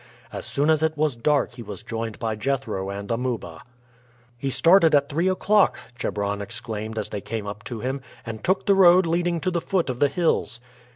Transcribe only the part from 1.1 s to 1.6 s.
dark